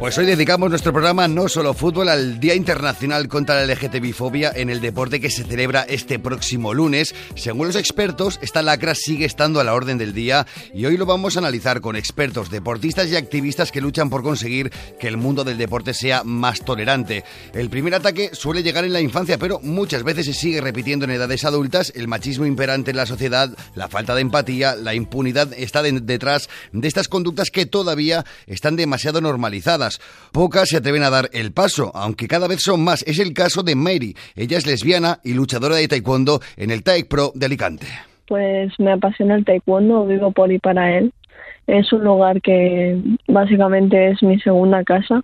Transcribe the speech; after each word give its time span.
Pues 0.00 0.16
hoy 0.16 0.24
dedicamos 0.24 0.70
nuestro 0.70 0.94
programa 0.94 1.28
No 1.28 1.46
Solo 1.46 1.74
Fútbol 1.74 2.08
al 2.08 2.40
Día 2.40 2.54
Internacional 2.54 3.28
contra 3.28 3.56
la 3.56 3.74
LGTBI-fobia 3.74 4.50
en 4.54 4.70
el 4.70 4.80
deporte 4.80 5.20
que 5.20 5.28
se 5.28 5.44
celebra 5.44 5.82
este 5.82 6.18
próximo 6.18 6.72
lunes. 6.72 7.14
Según 7.34 7.66
los 7.66 7.76
expertos, 7.76 8.38
esta 8.40 8.62
lacra 8.62 8.94
sigue 8.94 9.26
estando 9.26 9.60
a 9.60 9.64
la 9.64 9.74
orden 9.74 9.98
del 9.98 10.14
día 10.14 10.46
y 10.72 10.86
hoy 10.86 10.96
lo 10.96 11.04
vamos 11.04 11.36
a 11.36 11.40
analizar 11.40 11.82
con 11.82 11.96
expertos, 11.96 12.48
deportistas 12.50 13.08
y 13.08 13.16
activistas 13.16 13.70
que 13.70 13.82
luchan 13.82 14.08
por 14.08 14.22
conseguir 14.22 14.70
que 14.98 15.06
el 15.06 15.18
mundo 15.18 15.44
del 15.44 15.58
deporte 15.58 15.92
sea 15.92 16.24
más 16.24 16.64
tolerante. 16.64 17.22
El 17.52 17.68
primer 17.68 17.94
ataque 17.94 18.30
suele 18.32 18.62
llegar 18.62 18.86
en 18.86 18.94
la 18.94 19.02
infancia, 19.02 19.36
pero 19.36 19.60
muchas 19.62 20.02
veces 20.02 20.24
se 20.24 20.32
sigue 20.32 20.62
repitiendo 20.62 21.04
en 21.04 21.10
edades 21.10 21.44
adultas. 21.44 21.92
El 21.94 22.08
machismo 22.08 22.46
imperante 22.46 22.92
en 22.92 22.96
la 22.96 23.04
sociedad, 23.04 23.50
la 23.74 23.88
falta 23.88 24.14
de 24.14 24.22
empatía, 24.22 24.76
la 24.76 24.94
impunidad 24.94 25.52
está 25.52 25.82
detrás 25.82 26.48
de 26.72 26.88
estas 26.88 27.08
conductas 27.08 27.50
que 27.50 27.66
todavía 27.66 28.24
están 28.46 28.76
demasiado 28.76 29.20
normalizadas. 29.20 29.89
Pocas 30.32 30.68
se 30.68 30.76
atreven 30.76 31.02
a 31.02 31.10
dar 31.10 31.28
el 31.32 31.52
paso, 31.52 31.90
aunque 31.94 32.28
cada 32.28 32.46
vez 32.46 32.60
son 32.62 32.84
más. 32.84 33.02
Es 33.06 33.18
el 33.18 33.32
caso 33.32 33.62
de 33.62 33.74
Mary. 33.74 34.14
Ella 34.36 34.58
es 34.58 34.66
lesbiana 34.66 35.18
y 35.24 35.34
luchadora 35.34 35.76
de 35.76 35.88
taekwondo 35.88 36.40
en 36.56 36.70
el 36.70 36.82
Taek 36.82 37.08
Pro 37.08 37.32
de 37.34 37.46
Alicante. 37.46 37.86
Pues 38.28 38.72
me 38.78 38.92
apasiona 38.92 39.34
el 39.34 39.44
taekwondo, 39.44 40.06
vivo 40.06 40.30
por 40.30 40.52
y 40.52 40.58
para 40.58 40.96
él. 40.96 41.12
Es 41.66 41.92
un 41.92 42.04
lugar 42.04 42.40
que 42.42 43.00
básicamente 43.28 44.10
es 44.10 44.22
mi 44.22 44.40
segunda 44.40 44.84
casa. 44.84 45.22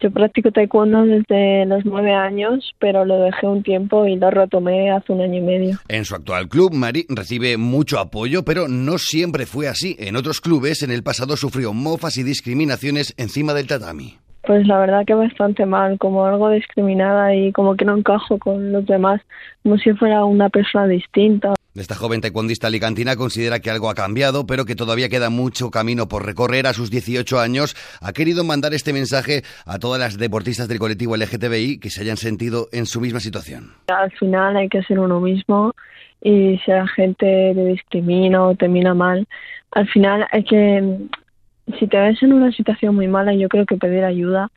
Yo 0.00 0.10
practico 0.10 0.50
taekwondo 0.50 1.04
desde 1.04 1.66
los 1.66 1.84
nueve 1.84 2.12
años, 2.12 2.72
pero 2.78 3.04
lo 3.04 3.18
dejé 3.20 3.46
un 3.46 3.62
tiempo 3.62 4.06
y 4.06 4.16
lo 4.16 4.30
retomé 4.30 4.90
hace 4.90 5.12
un 5.12 5.20
año 5.20 5.38
y 5.38 5.42
medio. 5.42 5.78
En 5.88 6.04
su 6.04 6.14
actual 6.14 6.48
club, 6.48 6.72
Mari 6.72 7.06
recibe 7.08 7.56
mucho 7.56 7.98
apoyo, 7.98 8.44
pero 8.44 8.68
no 8.68 8.98
siempre 8.98 9.46
fue 9.46 9.68
así. 9.68 9.96
En 9.98 10.16
otros 10.16 10.40
clubes, 10.40 10.82
en 10.82 10.90
el 10.90 11.02
pasado 11.02 11.36
sufrió 11.36 11.72
mofas 11.72 12.16
y 12.16 12.22
discriminaciones 12.22 13.14
encima 13.16 13.54
del 13.54 13.66
tatami. 13.66 14.18
Pues 14.46 14.66
la 14.66 14.78
verdad 14.78 15.04
que 15.06 15.14
bastante 15.14 15.64
mal, 15.64 15.98
como 15.98 16.26
algo 16.26 16.50
discriminada 16.50 17.34
y 17.34 17.50
como 17.52 17.76
que 17.76 17.84
no 17.84 17.96
encajo 17.96 18.38
con 18.38 18.72
los 18.72 18.84
demás, 18.86 19.20
como 19.62 19.78
si 19.78 19.92
fuera 19.94 20.24
una 20.24 20.50
persona 20.50 20.86
distinta. 20.86 21.54
Esta 21.74 21.96
joven 21.96 22.20
taekwondista 22.20 22.68
alicantina 22.68 23.16
considera 23.16 23.58
que 23.58 23.70
algo 23.70 23.90
ha 23.90 23.94
cambiado, 23.94 24.46
pero 24.46 24.64
que 24.64 24.76
todavía 24.76 25.08
queda 25.08 25.28
mucho 25.28 25.70
camino 25.70 26.06
por 26.06 26.24
recorrer. 26.24 26.68
A 26.68 26.72
sus 26.72 26.88
18 26.88 27.40
años 27.40 27.74
ha 28.00 28.12
querido 28.12 28.44
mandar 28.44 28.74
este 28.74 28.92
mensaje 28.92 29.42
a 29.66 29.80
todas 29.80 29.98
las 29.98 30.16
deportistas 30.16 30.68
del 30.68 30.78
colectivo 30.78 31.16
LGTBI 31.16 31.80
que 31.80 31.90
se 31.90 32.02
hayan 32.02 32.16
sentido 32.16 32.68
en 32.70 32.86
su 32.86 33.00
misma 33.00 33.18
situación. 33.18 33.72
Al 33.88 34.12
final 34.12 34.56
hay 34.56 34.68
que 34.68 34.82
ser 34.82 35.00
uno 35.00 35.20
mismo 35.20 35.72
y 36.20 36.58
si 36.64 36.70
la 36.70 36.86
gente 36.86 37.52
te 37.54 37.64
discrimina 37.64 38.44
o 38.44 38.54
te 38.54 38.68
mira 38.68 38.94
mal, 38.94 39.26
al 39.72 39.88
final 39.88 40.26
hay 40.30 40.44
que, 40.44 40.98
si 41.78 41.86
te 41.86 41.98
ves 41.98 42.22
en 42.22 42.32
una 42.32 42.52
situación 42.52 42.94
muy 42.94 43.08
mala, 43.08 43.34
yo 43.34 43.48
creo 43.48 43.66
que 43.66 43.76
pedir 43.76 44.04
ayuda 44.04 44.50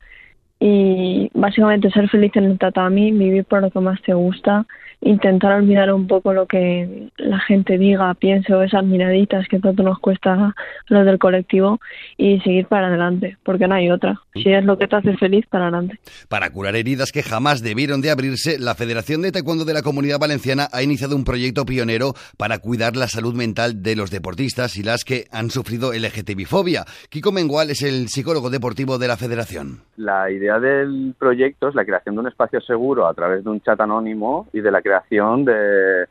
y 0.60 1.30
básicamente 1.34 1.90
ser 1.90 2.08
feliz 2.08 2.32
en 2.34 2.44
el 2.44 2.58
tatami, 2.58 3.12
vivir 3.12 3.44
por 3.44 3.62
lo 3.62 3.70
que 3.70 3.80
más 3.80 4.00
te 4.02 4.14
gusta 4.14 4.66
intentar 5.00 5.52
olvidar 5.52 5.92
un 5.92 6.06
poco 6.06 6.32
lo 6.32 6.46
que 6.46 7.10
la 7.16 7.38
gente 7.40 7.78
diga, 7.78 8.12
piense 8.14 8.54
o 8.54 8.62
esas 8.62 8.84
miraditas 8.84 9.46
que 9.48 9.58
tanto 9.58 9.82
nos 9.82 9.98
cuesta 9.98 10.54
los 10.88 11.06
del 11.06 11.18
colectivo 11.18 11.80
y 12.16 12.40
seguir 12.40 12.66
para 12.66 12.88
adelante, 12.88 13.36
porque 13.44 13.68
no 13.68 13.74
hay 13.74 13.90
otra. 13.90 14.20
Si 14.34 14.52
es 14.52 14.64
lo 14.64 14.78
que 14.78 14.88
te 14.88 14.96
hace 14.96 15.16
feliz, 15.16 15.46
para 15.46 15.64
adelante. 15.68 15.98
Para 16.28 16.50
curar 16.50 16.76
heridas 16.76 17.12
que 17.12 17.22
jamás 17.22 17.62
debieron 17.62 18.00
de 18.00 18.10
abrirse, 18.10 18.58
la 18.58 18.74
Federación 18.74 19.22
de 19.22 19.32
Taekwondo 19.32 19.64
de 19.64 19.74
la 19.74 19.82
Comunidad 19.82 20.18
Valenciana 20.18 20.68
ha 20.72 20.82
iniciado 20.82 21.16
un 21.16 21.24
proyecto 21.24 21.64
pionero 21.64 22.14
para 22.36 22.58
cuidar 22.58 22.96
la 22.96 23.08
salud 23.08 23.34
mental 23.34 23.82
de 23.82 23.96
los 23.96 24.10
deportistas 24.10 24.76
y 24.76 24.82
las 24.82 25.04
que 25.04 25.26
han 25.30 25.50
sufrido 25.50 25.92
LGTBI-fobia. 25.92 26.84
Kiko 27.08 27.32
Mengual 27.32 27.70
es 27.70 27.82
el 27.82 28.08
psicólogo 28.08 28.50
deportivo 28.50 28.98
de 28.98 29.08
la 29.08 29.16
Federación. 29.16 29.80
La 29.96 30.30
idea 30.30 30.58
del 30.58 31.14
proyecto 31.18 31.68
es 31.68 31.74
la 31.74 31.84
creación 31.84 32.14
de 32.14 32.20
un 32.20 32.28
espacio 32.28 32.60
seguro 32.60 33.06
a 33.06 33.14
través 33.14 33.44
de 33.44 33.50
un 33.50 33.60
chat 33.60 33.80
anónimo 33.80 34.48
y 34.52 34.60
de 34.60 34.70
la 34.70 34.82
creación 34.88 35.44
de, 35.44 36.06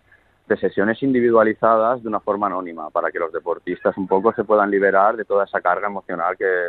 sesiones 0.60 1.02
individualizadas 1.04 2.02
de 2.02 2.08
una 2.08 2.20
forma 2.20 2.48
anónima 2.48 2.90
para 2.90 3.12
que 3.12 3.20
los 3.20 3.34
deportistas 3.34 3.98
un 3.98 4.08
poco 4.08 4.34
se 4.34 4.44
puedan 4.44 4.72
liberar 4.72 5.18
de 5.18 5.26
toda 5.26 5.44
esa 5.44 5.60
carga 5.60 5.88
emocional 5.88 6.38
que, 6.38 6.68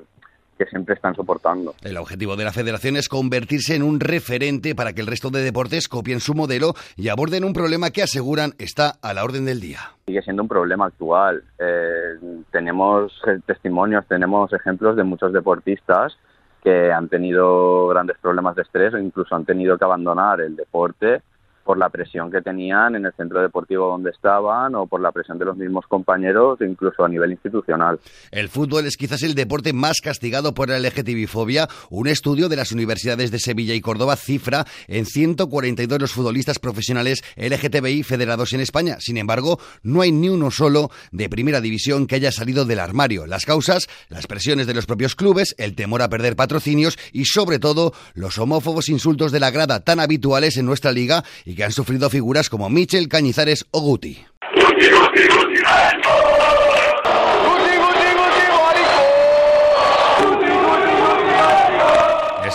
que 0.58 0.66
siempre 0.66 0.94
están 0.94 1.14
soportando. 1.14 1.74
El 1.82 1.96
objetivo 1.96 2.34
de 2.34 2.44
la 2.44 2.52
federación 2.52 2.96
es 2.96 3.08
convertirse 3.08 3.76
en 3.76 3.82
un 3.82 4.00
referente 4.00 4.74
para 4.74 4.92
que 4.92 5.00
el 5.00 5.06
resto 5.06 5.30
de 5.30 5.42
deportes 5.42 5.86
copien 5.86 6.20
su 6.20 6.34
modelo 6.34 6.74
y 6.96 7.08
aborden 7.08 7.44
un 7.44 7.52
problema 7.52 7.90
que 7.90 8.02
aseguran 8.02 8.52
está 8.58 8.94
a 9.00 9.14
la 9.14 9.22
orden 9.22 9.44
del 9.44 9.60
día. 9.60 9.78
Sigue 10.06 10.22
siendo 10.22 10.42
un 10.42 10.48
problema 10.48 10.86
actual. 10.86 11.44
Eh, 11.58 12.42
tenemos 12.50 13.12
testimonios, 13.46 14.06
tenemos 14.08 14.52
ejemplos 14.52 14.96
de 14.96 15.04
muchos 15.04 15.32
deportistas 15.32 16.18
que 16.64 16.90
han 16.90 17.08
tenido 17.08 17.86
grandes 17.86 18.18
problemas 18.18 18.56
de 18.56 18.62
estrés 18.62 18.92
o 18.92 18.98
incluso 18.98 19.36
han 19.36 19.44
tenido 19.44 19.78
que 19.78 19.84
abandonar 19.84 20.40
el 20.40 20.56
deporte 20.56 21.22
por 21.68 21.76
la 21.76 21.90
presión 21.90 22.30
que 22.30 22.40
tenían 22.40 22.94
en 22.94 23.04
el 23.04 23.12
centro 23.12 23.42
deportivo 23.42 23.88
donde 23.88 24.08
estaban 24.08 24.74
o 24.74 24.86
por 24.86 25.02
la 25.02 25.12
presión 25.12 25.38
de 25.38 25.44
los 25.44 25.54
mismos 25.54 25.84
compañeros, 25.86 26.58
incluso 26.62 27.04
a 27.04 27.10
nivel 27.10 27.32
institucional. 27.32 28.00
El 28.30 28.48
fútbol 28.48 28.86
es 28.86 28.96
quizás 28.96 29.22
el 29.22 29.34
deporte 29.34 29.74
más 29.74 30.00
castigado 30.02 30.54
por 30.54 30.70
la 30.70 30.78
LGTBI-fobia. 30.78 31.68
Un 31.90 32.08
estudio 32.08 32.48
de 32.48 32.56
las 32.56 32.72
universidades 32.72 33.30
de 33.30 33.38
Sevilla 33.38 33.74
y 33.74 33.82
Córdoba 33.82 34.16
cifra 34.16 34.64
en 34.86 35.04
142 35.04 36.00
los 36.00 36.12
futbolistas 36.12 36.58
profesionales 36.58 37.22
LGTBI 37.36 38.02
federados 38.02 38.54
en 38.54 38.60
España. 38.60 38.96
Sin 38.98 39.18
embargo, 39.18 39.60
no 39.82 40.00
hay 40.00 40.10
ni 40.10 40.30
uno 40.30 40.50
solo 40.50 40.88
de 41.12 41.28
primera 41.28 41.60
división 41.60 42.06
que 42.06 42.14
haya 42.14 42.32
salido 42.32 42.64
del 42.64 42.80
armario. 42.80 43.26
Las 43.26 43.44
causas, 43.44 43.88
las 44.08 44.26
presiones 44.26 44.66
de 44.66 44.72
los 44.72 44.86
propios 44.86 45.14
clubes, 45.14 45.54
el 45.58 45.74
temor 45.74 46.00
a 46.00 46.08
perder 46.08 46.34
patrocinios 46.34 46.98
y 47.12 47.26
sobre 47.26 47.58
todo 47.58 47.92
los 48.14 48.38
homófobos 48.38 48.88
insultos 48.88 49.32
de 49.32 49.40
la 49.40 49.50
grada 49.50 49.80
tan 49.80 50.00
habituales 50.00 50.56
en 50.56 50.64
nuestra 50.64 50.92
liga 50.92 51.24
que 51.58 51.64
han 51.64 51.72
sufrido 51.72 52.08
figuras 52.08 52.48
como 52.48 52.70
Michel, 52.70 53.08
Cañizares 53.08 53.66
o 53.72 53.80
Guti. 53.80 54.24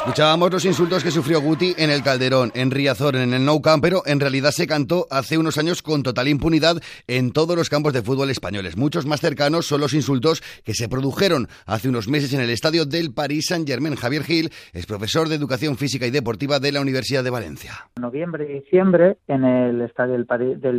Escuchábamos 0.03 0.51
los 0.51 0.65
insultos 0.65 1.01
que 1.01 1.11
sufrió 1.11 1.39
Guti 1.39 1.75
en 1.77 1.89
el 1.89 2.03
Calderón, 2.03 2.51
en 2.55 2.71
Riazor, 2.71 3.15
en 3.15 3.33
el 3.33 3.45
Nou 3.45 3.61
Camp, 3.61 3.81
pero 3.81 4.01
en 4.05 4.19
realidad 4.19 4.51
se 4.51 4.67
cantó 4.67 5.07
hace 5.09 5.37
unos 5.37 5.57
años 5.57 5.81
con 5.81 6.03
total 6.03 6.27
impunidad 6.27 6.75
en 7.07 7.31
todos 7.31 7.55
los 7.55 7.69
campos 7.69 7.93
de 7.93 8.01
fútbol 8.01 8.29
españoles. 8.29 8.75
Muchos 8.75 9.05
más 9.05 9.21
cercanos 9.21 9.65
son 9.65 9.79
los 9.79 9.93
insultos 9.93 10.41
que 10.65 10.73
se 10.73 10.89
produjeron 10.89 11.47
hace 11.65 11.87
unos 11.87 12.09
meses 12.09 12.33
en 12.33 12.41
el 12.41 12.49
estadio 12.49 12.85
del 12.85 13.13
Paris 13.13 13.47
Saint-Germain. 13.47 13.95
Javier 13.95 14.23
Gil 14.23 14.49
es 14.73 14.85
profesor 14.85 15.29
de 15.29 15.35
Educación 15.35 15.77
Física 15.77 16.05
y 16.05 16.11
Deportiva 16.11 16.59
de 16.59 16.73
la 16.73 16.81
Universidad 16.81 17.23
de 17.23 17.29
Valencia. 17.29 17.71
En 17.95 18.01
noviembre 18.01 18.45
y 18.49 18.59
diciembre, 18.59 19.19
en 19.29 19.45
el 19.45 19.79
estadio 19.83 20.15
del 20.15 20.25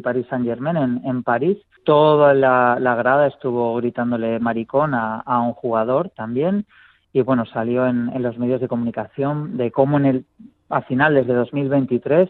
Paris, 0.02 0.26
Saint-Germain, 0.28 1.00
en, 1.02 1.22
París, 1.22 1.56
toda 1.84 2.34
la, 2.34 2.94
grada 2.94 3.28
estuvo 3.28 3.74
gritándole 3.76 4.38
maricón 4.38 4.92
a 4.92 5.40
un 5.40 5.54
jugador 5.54 6.10
también 6.10 6.66
y 7.14 7.22
bueno, 7.22 7.46
salió 7.46 7.86
en, 7.86 8.10
los 8.20 8.36
medios 8.38 8.60
de 8.60 8.66
comunicación 8.66 9.56
de 9.56 9.70
cómo 9.70 9.98
en 9.98 10.04
el, 10.04 10.24
a 10.68 10.82
finales 10.82 11.28
de 11.28 11.34
2023 11.34 12.28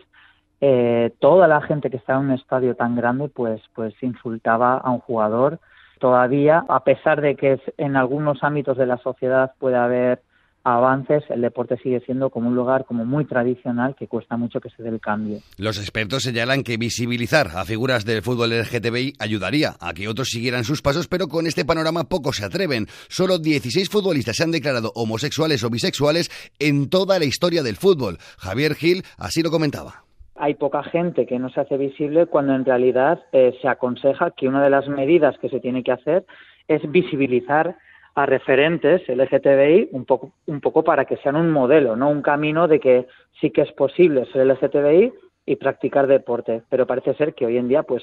eh, 0.61 1.11
toda 1.21 1.49
la 1.49 1.63
gente 1.63 1.89
que 1.89 1.97
está 1.97 2.13
en 2.13 2.27
un 2.27 2.31
estadio 2.33 2.77
tan 2.77 2.95
grande 2.95 3.31
pues, 3.31 3.63
pues 3.75 3.95
insultaba 4.03 4.77
a 4.77 4.91
un 4.91 5.01
jugador. 5.01 5.59
Todavía, 6.01 6.67
a 6.69 6.85
pesar 6.85 7.23
de 7.23 7.35
que 7.35 7.59
en 7.79 7.97
algunos 7.97 8.45
ámbitos 8.45 8.77
de 8.77 8.85
la 8.85 8.99
sociedad 8.99 9.55
puede 9.59 9.77
haber 9.77 10.21
avances, 10.65 11.23
el 11.29 11.43
deporte 11.43 11.77
sigue 11.83 12.01
siendo 12.01 12.31
como 12.31 12.49
un 12.49 12.57
lugar 12.57 12.87
como 12.87 13.05
muy 13.05 13.27
tradicional 13.27 13.95
que 13.97 14.09
cuesta 14.09 14.37
mucho 14.37 14.61
que 14.61 14.71
se 14.71 14.83
dé 14.83 14.89
el 14.89 15.01
cambio. 15.01 15.39
Los 15.59 15.79
expertos 15.79 16.23
señalan 16.23 16.63
que 16.65 16.79
visibilizar 16.79 17.49
a 17.55 17.65
figuras 17.65 18.05
del 18.05 18.23
fútbol 18.23 18.51
LGTBI 18.51 19.15
ayudaría 19.19 19.75
a 19.81 19.93
que 19.93 20.09
otros 20.09 20.29
siguieran 20.29 20.65
sus 20.65 20.83
pasos, 20.83 21.07
pero 21.07 21.29
con 21.29 21.47
este 21.47 21.65
panorama 21.65 22.05
pocos 22.05 22.37
se 22.37 22.47
atreven. 22.47 22.87
Solo 23.09 23.39
16 23.39 23.89
futbolistas 23.91 24.37
se 24.37 24.45
han 24.45 24.51
declarado 24.51 24.91
homosexuales 24.95 25.63
o 25.65 25.71
bisexuales 25.71 26.31
en 26.59 26.89
toda 26.89 27.19
la 27.19 27.27
historia 27.27 27.63
del 27.63 27.77
fútbol. 27.77 28.19
Javier 28.39 28.75
Gil 28.75 29.03
así 29.19 29.43
lo 29.43 29.51
comentaba 29.51 30.05
hay 30.37 30.55
poca 30.55 30.83
gente 30.83 31.27
que 31.27 31.39
no 31.39 31.49
se 31.49 31.61
hace 31.61 31.77
visible 31.77 32.27
cuando 32.27 32.55
en 32.55 32.65
realidad 32.65 33.23
eh, 33.33 33.57
se 33.63 33.69
aconseja 33.69 34.33
que 34.33 34.49
una 34.49 34.63
de 34.63 34.71
las 34.71 34.89
medidas 34.89 35.39
que 35.39 35.49
se 35.49 35.61
tiene 35.61 35.85
que 35.85 35.93
hacer 35.93 36.27
es 36.67 36.83
visibilizar 36.91 37.77
a 38.15 38.27
referentes 38.27 39.03
LGTBI 39.09 39.89
un 39.93 40.05
poco, 40.05 40.33
un 40.47 40.61
poco 40.61 40.85
para 40.85 41.05
que 41.05 41.17
sean 41.19 41.37
un 41.37 41.51
modelo, 41.51 41.97
no 41.97 42.11
un 42.11 42.23
camino 42.23 42.69
de 42.69 42.79
que 42.79 43.07
sí 43.41 43.51
que 43.51 43.63
es 43.63 43.73
posible 43.73 44.27
ser 44.33 44.47
LGTBI 44.47 45.13
y 45.47 45.57
practicar 45.57 46.07
deporte, 46.07 46.63
pero 46.69 46.87
parece 46.87 47.15
ser 47.15 47.35
que 47.35 47.47
hoy 47.47 47.57
en 47.57 47.69
día 47.69 47.83
pues 47.83 48.03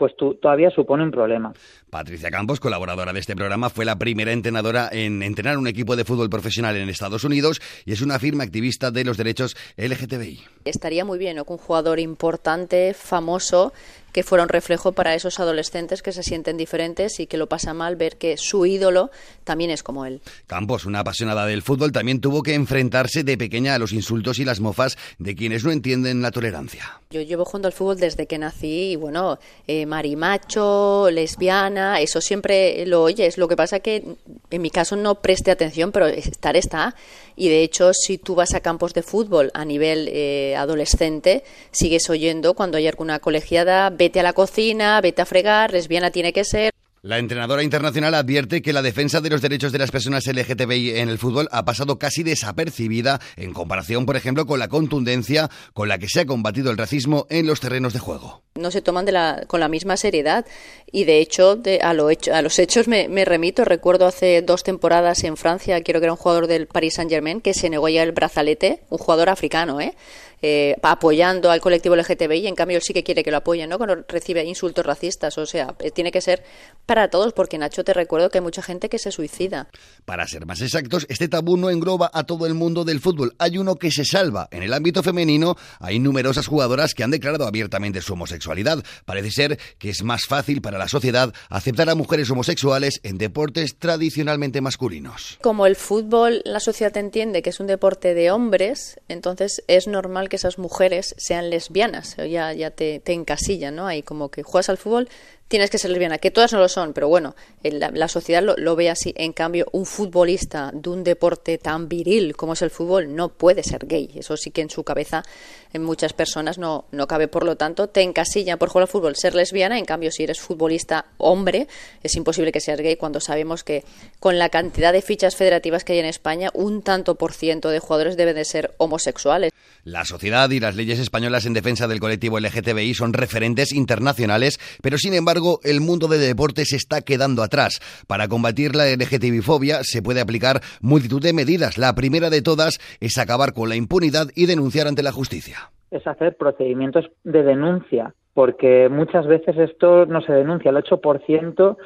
pues 0.00 0.14
todavía 0.16 0.70
supone 0.70 1.04
un 1.04 1.10
problema. 1.10 1.52
Patricia 1.90 2.30
Campos, 2.30 2.58
colaboradora 2.58 3.12
de 3.12 3.20
este 3.20 3.36
programa, 3.36 3.68
fue 3.68 3.84
la 3.84 3.98
primera 3.98 4.32
entrenadora 4.32 4.88
en 4.90 5.22
entrenar 5.22 5.58
un 5.58 5.66
equipo 5.66 5.94
de 5.94 6.06
fútbol 6.06 6.30
profesional 6.30 6.74
en 6.78 6.88
Estados 6.88 7.22
Unidos 7.22 7.60
y 7.84 7.92
es 7.92 8.00
una 8.00 8.18
firme 8.18 8.42
activista 8.42 8.90
de 8.90 9.04
los 9.04 9.18
derechos 9.18 9.58
LGTBI. 9.76 10.40
Estaría 10.64 11.04
muy 11.04 11.18
bien 11.18 11.36
¿no? 11.36 11.44
que 11.44 11.52
un 11.52 11.58
jugador 11.58 12.00
importante, 12.00 12.94
famoso, 12.94 13.74
que 14.12 14.22
fuera 14.22 14.42
un 14.42 14.48
reflejo 14.48 14.92
para 14.92 15.14
esos 15.14 15.40
adolescentes 15.40 16.02
que 16.02 16.12
se 16.12 16.22
sienten 16.22 16.56
diferentes 16.56 17.20
y 17.20 17.26
que 17.26 17.36
lo 17.36 17.48
pasa 17.48 17.74
mal 17.74 17.96
ver 17.96 18.16
que 18.16 18.36
su 18.36 18.66
ídolo 18.66 19.10
también 19.44 19.70
es 19.70 19.82
como 19.82 20.06
él. 20.06 20.20
Campos, 20.46 20.84
una 20.84 21.00
apasionada 21.00 21.46
del 21.46 21.62
fútbol, 21.62 21.92
también 21.92 22.20
tuvo 22.20 22.42
que 22.42 22.54
enfrentarse 22.54 23.24
de 23.24 23.36
pequeña 23.36 23.74
a 23.74 23.78
los 23.78 23.92
insultos 23.92 24.38
y 24.38 24.44
las 24.44 24.60
mofas 24.60 24.96
de 25.18 25.34
quienes 25.34 25.64
no 25.64 25.72
entienden 25.72 26.22
la 26.22 26.30
tolerancia. 26.30 27.00
Yo 27.10 27.22
llevo 27.22 27.44
jugando 27.44 27.68
al 27.68 27.72
fútbol 27.72 27.98
desde 27.98 28.26
que 28.26 28.38
nací 28.38 28.92
y 28.92 28.96
bueno, 28.96 29.38
eh, 29.66 29.86
marimacho, 29.86 31.10
lesbiana, 31.10 32.00
eso 32.00 32.20
siempre 32.20 32.86
lo 32.86 33.02
oyes. 33.02 33.38
Lo 33.38 33.48
que 33.48 33.56
pasa 33.56 33.80
que 33.80 34.16
en 34.50 34.62
mi 34.62 34.70
caso 34.70 34.96
no 34.96 35.16
preste 35.16 35.50
atención, 35.50 35.92
pero 35.92 36.06
estar 36.06 36.56
está. 36.56 36.94
Y 37.36 37.48
de 37.48 37.62
hecho, 37.62 37.92
si 37.94 38.18
tú 38.18 38.34
vas 38.34 38.54
a 38.54 38.60
campos 38.60 38.94
de 38.94 39.02
fútbol 39.02 39.50
a 39.54 39.64
nivel 39.64 40.08
eh, 40.12 40.54
adolescente, 40.56 41.44
sigues 41.70 42.10
oyendo 42.10 42.54
cuando 42.54 42.76
hay 42.76 42.86
alguna 42.86 43.18
colegiada 43.18 43.90
vete 43.90 44.20
a 44.20 44.22
la 44.22 44.32
cocina, 44.32 45.00
vete 45.00 45.22
a 45.22 45.26
fregar, 45.26 45.72
lesbiana 45.72 46.10
tiene 46.10 46.32
que 46.32 46.44
ser. 46.44 46.72
La 47.02 47.16
entrenadora 47.16 47.62
internacional 47.62 48.12
advierte 48.14 48.60
que 48.60 48.74
la 48.74 48.82
defensa 48.82 49.22
de 49.22 49.30
los 49.30 49.40
derechos 49.40 49.72
de 49.72 49.78
las 49.78 49.90
personas 49.90 50.26
LGTBI 50.26 50.98
en 50.98 51.08
el 51.08 51.16
fútbol 51.16 51.48
ha 51.50 51.64
pasado 51.64 51.98
casi 51.98 52.22
desapercibida 52.22 53.20
en 53.36 53.54
comparación, 53.54 54.04
por 54.04 54.16
ejemplo, 54.16 54.44
con 54.44 54.58
la 54.58 54.68
contundencia 54.68 55.48
con 55.72 55.88
la 55.88 55.96
que 55.96 56.10
se 56.10 56.20
ha 56.20 56.26
combatido 56.26 56.70
el 56.70 56.76
racismo 56.76 57.26
en 57.30 57.46
los 57.46 57.60
terrenos 57.60 57.94
de 57.94 58.00
juego. 58.00 58.42
No 58.54 58.70
se 58.70 58.82
toman 58.82 59.06
de 59.06 59.12
la, 59.12 59.44
con 59.46 59.60
la 59.60 59.68
misma 59.68 59.96
seriedad 59.96 60.44
y, 60.92 61.04
de 61.04 61.20
hecho, 61.20 61.62
a, 61.80 61.94
lo 61.94 62.10
hecho, 62.10 62.34
a 62.34 62.42
los 62.42 62.58
hechos 62.58 62.86
me, 62.86 63.08
me, 63.08 63.24
remito. 63.24 63.64
Recuerdo 63.64 64.06
hace 64.06 64.42
dos 64.42 64.62
temporadas 64.62 65.24
en 65.24 65.38
Francia, 65.38 65.80
quiero 65.80 66.00
que 66.00 66.04
era 66.04 66.12
un 66.12 66.18
jugador 66.18 66.48
del 66.48 66.66
Paris 66.66 66.96
Saint-Germain, 66.96 67.40
que 67.40 67.54
se 67.54 67.70
negó 67.70 67.88
ya 67.88 68.02
el 68.02 68.12
brazalete, 68.12 68.82
un 68.90 68.98
jugador 68.98 69.30
africano, 69.30 69.80
¿eh? 69.80 69.94
Eh, 70.42 70.76
apoyando 70.82 71.50
al 71.50 71.60
colectivo 71.60 71.96
LGTBI, 71.96 72.46
en 72.46 72.54
cambio 72.54 72.76
él 72.76 72.82
sí 72.82 72.92
que 72.92 73.02
quiere 73.02 73.22
que 73.22 73.30
lo 73.30 73.38
apoyen, 73.38 73.68
¿no? 73.68 73.78
Cuando 73.78 74.04
recibe 74.08 74.44
insultos 74.44 74.84
racistas, 74.84 75.36
o 75.38 75.46
sea, 75.46 75.74
eh, 75.80 75.90
tiene 75.90 76.10
que 76.10 76.20
ser 76.20 76.42
para 76.86 77.08
todos, 77.08 77.32
porque 77.32 77.58
Nacho, 77.58 77.84
te 77.84 77.92
recuerdo 77.92 78.30
que 78.30 78.38
hay 78.38 78.42
mucha 78.42 78.62
gente 78.62 78.88
que 78.88 78.98
se 78.98 79.12
suicida. 79.12 79.68
Para 80.04 80.26
ser 80.26 80.46
más 80.46 80.60
exactos, 80.60 81.06
este 81.08 81.28
tabú 81.28 81.56
no 81.56 81.70
engloba 81.70 82.10
a 82.12 82.24
todo 82.24 82.46
el 82.46 82.54
mundo 82.54 82.84
del 82.84 83.00
fútbol. 83.00 83.34
Hay 83.38 83.58
uno 83.58 83.76
que 83.76 83.90
se 83.90 84.04
salva. 84.04 84.48
En 84.50 84.62
el 84.62 84.72
ámbito 84.72 85.02
femenino 85.02 85.56
hay 85.78 85.98
numerosas 85.98 86.46
jugadoras 86.46 86.94
que 86.94 87.04
han 87.04 87.10
declarado 87.10 87.46
abiertamente 87.46 88.00
su 88.00 88.14
homosexualidad. 88.14 88.82
Parece 89.04 89.30
ser 89.30 89.58
que 89.78 89.90
es 89.90 90.02
más 90.02 90.22
fácil 90.26 90.62
para 90.62 90.78
la 90.78 90.88
sociedad 90.88 91.32
aceptar 91.48 91.90
a 91.90 91.94
mujeres 91.94 92.30
homosexuales 92.30 93.00
en 93.02 93.18
deportes 93.18 93.76
tradicionalmente 93.76 94.60
masculinos. 94.60 95.38
Como 95.42 95.66
el 95.66 95.76
fútbol, 95.76 96.42
la 96.44 96.60
sociedad 96.60 96.96
entiende 96.96 97.42
que 97.42 97.50
es 97.50 97.60
un 97.60 97.66
deporte 97.66 98.14
de 98.14 98.30
hombres, 98.30 98.98
entonces 99.08 99.62
es 99.68 99.86
normal 99.86 100.29
que 100.30 100.36
esas 100.36 100.56
mujeres 100.56 101.14
sean 101.18 101.50
lesbianas, 101.50 102.16
ya, 102.16 102.54
ya 102.54 102.70
te, 102.70 103.00
te 103.00 103.12
encasillan, 103.12 103.76
¿no? 103.76 103.86
Ahí 103.86 104.02
como 104.02 104.30
que 104.30 104.42
juegas 104.42 104.70
al 104.70 104.78
fútbol, 104.78 105.10
tienes 105.50 105.68
que 105.68 105.78
ser 105.78 105.90
lesbiana, 105.90 106.18
que 106.18 106.30
todas 106.30 106.52
no 106.52 106.60
lo 106.60 106.68
son, 106.68 106.92
pero 106.92 107.08
bueno, 107.08 107.34
la, 107.64 108.06
sociedad 108.06 108.40
lo, 108.40 108.76
ve 108.76 108.88
así. 108.88 109.12
En 109.16 109.32
cambio, 109.32 109.66
un 109.72 109.84
futbolista 109.84 110.70
de 110.72 110.88
un 110.88 111.02
deporte 111.02 111.58
tan 111.58 111.88
viril 111.88 112.36
como 112.36 112.52
es 112.52 112.62
el 112.62 112.70
fútbol 112.70 113.16
no 113.16 113.30
puede 113.30 113.64
ser 113.64 113.84
gay. 113.86 114.08
Eso 114.14 114.36
sí 114.36 114.52
que 114.52 114.60
en 114.60 114.70
su 114.70 114.84
cabeza 114.84 115.24
en 115.72 115.82
muchas 115.82 116.12
personas 116.12 116.56
no, 116.56 116.84
no 116.92 117.08
cabe. 117.08 117.26
Por 117.26 117.44
lo 117.44 117.56
tanto, 117.56 117.88
te 117.88 118.02
encasillan 118.02 118.58
por 118.58 118.68
jugar 118.68 118.84
al 118.84 118.88
fútbol 118.88 119.16
ser 119.16 119.34
lesbiana. 119.34 119.76
En 119.76 119.84
cambio, 119.86 120.12
si 120.12 120.22
eres 120.22 120.40
futbolista 120.40 121.06
hombre, 121.18 121.66
es 122.04 122.14
imposible 122.14 122.52
que 122.52 122.60
seas 122.60 122.80
gay 122.80 122.94
cuando 122.94 123.18
sabemos 123.18 123.64
que 123.64 123.84
con 124.20 124.38
la 124.38 124.50
cantidad 124.50 124.92
de 124.92 125.02
fichas 125.02 125.34
federativas 125.34 125.82
que 125.82 125.94
hay 125.94 125.98
en 125.98 126.06
España, 126.06 126.50
un 126.54 126.82
tanto 126.82 127.16
por 127.16 127.32
ciento 127.32 127.70
de 127.70 127.80
jugadores 127.80 128.16
deben 128.16 128.36
de 128.36 128.44
ser 128.44 128.72
homosexuales. 128.78 129.50
La 129.82 130.04
sociedad 130.04 130.48
y 130.50 130.60
las 130.60 130.76
leyes 130.76 131.00
españolas 131.00 131.44
en 131.46 131.54
defensa 131.54 131.88
del 131.88 132.00
colectivo 132.00 132.38
LGTBI 132.38 132.94
son 132.94 133.14
referentes 133.14 133.72
internacionales, 133.72 134.60
pero 134.82 134.98
sin 134.98 135.14
embargo, 135.14 135.39
el 135.62 135.80
mundo 135.80 136.08
del 136.08 136.20
deporte 136.20 136.64
se 136.64 136.76
está 136.76 137.02
quedando 137.02 137.42
atrás. 137.42 137.80
Para 138.06 138.28
combatir 138.28 138.74
la 138.74 138.84
LGTBI-fobia 138.84 139.80
se 139.82 140.02
puede 140.02 140.20
aplicar 140.20 140.60
multitud 140.80 141.22
de 141.22 141.32
medidas. 141.32 141.78
La 141.78 141.94
primera 141.94 142.30
de 142.30 142.42
todas 142.42 142.78
es 143.00 143.18
acabar 143.18 143.52
con 143.52 143.68
la 143.68 143.76
impunidad 143.76 144.28
y 144.34 144.46
denunciar 144.46 144.86
ante 144.86 145.02
la 145.02 145.12
justicia. 145.12 145.70
Es 145.90 146.06
hacer 146.06 146.36
procedimientos 146.36 147.06
de 147.24 147.42
denuncia, 147.42 148.14
porque 148.34 148.88
muchas 148.88 149.26
veces 149.26 149.56
esto 149.58 150.06
no 150.06 150.20
se 150.22 150.32
denuncia. 150.32 150.70
El 150.70 150.76
8% 150.76 151.76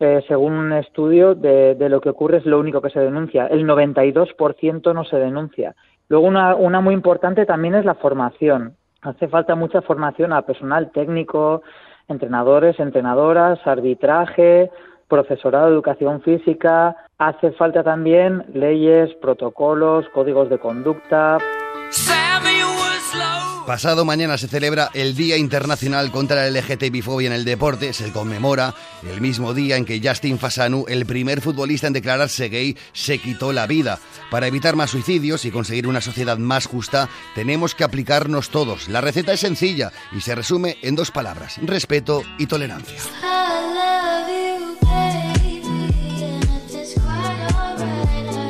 eh, 0.00 0.24
según 0.26 0.54
un 0.54 0.72
estudio, 0.72 1.34
de, 1.34 1.76
lo 1.88 2.00
que 2.00 2.10
ocurre 2.10 2.38
es 2.38 2.46
lo 2.46 2.58
único 2.58 2.80
que 2.80 2.90
se 2.90 3.00
denuncia. 3.00 3.46
El 3.46 3.66
92% 3.66 4.92
no 4.92 5.04
se 5.04 5.16
denuncia. 5.16 5.74
Luego, 6.08 6.26
una, 6.26 6.54
una 6.56 6.80
muy 6.80 6.94
importante 6.94 7.46
también 7.46 7.74
es 7.74 7.84
la 7.84 7.94
formación. 7.94 8.74
Hace 9.02 9.28
falta 9.28 9.54
mucha 9.54 9.82
formación 9.82 10.32
a 10.32 10.42
personal 10.42 10.90
técnico, 10.90 11.62
entrenadores, 12.08 12.78
entrenadoras, 12.78 13.58
arbitraje, 13.66 14.70
profesorado 15.08 15.66
de 15.66 15.72
educación 15.72 16.22
física. 16.22 16.96
Hace 17.18 17.52
falta 17.52 17.82
también 17.82 18.44
leyes, 18.52 19.14
protocolos, 19.14 20.08
códigos 20.10 20.48
de 20.50 20.58
conducta. 20.58 21.38
Pasado 23.66 24.04
mañana 24.04 24.36
se 24.36 24.46
celebra 24.46 24.90
el 24.92 25.16
Día 25.16 25.38
Internacional 25.38 26.10
contra 26.10 26.36
la 26.36 26.60
LGTBI-fobia 26.60 27.28
en 27.28 27.32
el 27.32 27.46
deporte. 27.46 27.94
Se 27.94 28.12
conmemora 28.12 28.74
el 29.02 29.22
mismo 29.22 29.54
día 29.54 29.78
en 29.78 29.86
que 29.86 30.00
Justin 30.04 30.38
Fasanu, 30.38 30.84
el 30.86 31.06
primer 31.06 31.40
futbolista 31.40 31.86
en 31.86 31.94
declararse 31.94 32.50
gay, 32.50 32.76
se 32.92 33.18
quitó 33.18 33.54
la 33.54 33.66
vida. 33.66 33.98
Para 34.30 34.48
evitar 34.48 34.76
más 34.76 34.90
suicidios 34.90 35.46
y 35.46 35.50
conseguir 35.50 35.86
una 35.86 36.02
sociedad 36.02 36.36
más 36.36 36.66
justa, 36.66 37.08
tenemos 37.34 37.74
que 37.74 37.84
aplicarnos 37.84 38.50
todos. 38.50 38.88
La 38.88 39.00
receta 39.00 39.32
es 39.32 39.40
sencilla 39.40 39.92
y 40.12 40.20
se 40.20 40.34
resume 40.34 40.76
en 40.82 40.94
dos 40.94 41.10
palabras, 41.10 41.58
respeto 41.62 42.22
y 42.38 42.46
tolerancia. 42.46 42.98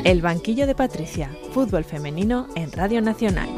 El 0.03 0.21
banquillo 0.21 0.67
de 0.67 0.75
Patricia, 0.75 1.31
fútbol 1.51 1.83
femenino 1.83 2.47
en 2.55 2.71
Radio 2.71 3.01
Nacional. 3.01 3.49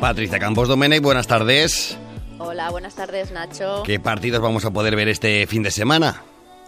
Patricia 0.00 0.38
Campos 0.38 0.66
Domenech, 0.66 1.02
buenas 1.02 1.26
tardes. 1.26 1.98
Hola, 2.38 2.70
buenas 2.70 2.94
tardes, 2.94 3.32
Nacho. 3.32 3.82
¿Qué 3.84 4.00
partidos 4.00 4.40
vamos 4.40 4.64
a 4.64 4.70
poder 4.70 4.96
ver 4.96 5.08
este 5.08 5.46
fin 5.46 5.62
de 5.62 5.70
semana? 5.70 6.22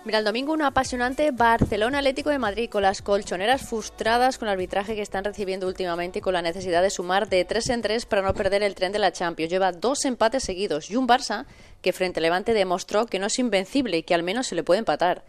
Mira, 0.05 0.19
el 0.19 0.25
domingo 0.25 0.53
un 0.53 0.61
apasionante 0.61 1.31
Barcelona 1.31 1.99
Atlético 1.99 2.29
de 2.29 2.39
Madrid 2.39 2.69
con 2.69 2.83
las 2.83 3.01
colchoneras 3.01 3.63
frustradas 3.63 4.37
con 4.37 4.49
el 4.49 4.53
arbitraje 4.53 4.95
que 4.95 5.01
están 5.01 5.25
recibiendo 5.25 5.67
últimamente 5.67 6.19
y 6.19 6.23
con 6.23 6.35
la 6.35 6.43
necesidad 6.43 6.83
de 6.83 6.91
sumar 6.91 7.29
de 7.31 7.45
tres 7.47 7.71
en 7.71 7.81
tres 7.81 8.05
para 8.05 8.21
no 8.21 8.35
perder 8.35 8.63
el 8.63 8.75
tren 8.75 8.93
de 8.93 8.99
la 8.99 9.13
Champions. 9.13 9.51
Lleva 9.51 9.73
dos 9.73 10.05
empates 10.05 10.43
seguidos 10.43 10.91
y 10.91 10.97
un 10.97 11.09
Barça 11.09 11.47
que 11.81 11.95
frente 11.95 12.21
a 12.21 12.23
Levante 12.23 12.53
demostró 12.53 13.07
que 13.07 13.19
no 13.19 13.27
es 13.27 13.39
invencible 13.39 13.97
y 13.97 14.03
que 14.03 14.15
al 14.15 14.25
menos 14.25 14.49
se 14.49 14.57
le 14.57 14.63
puede 14.63 14.81
empatar. 14.81 15.25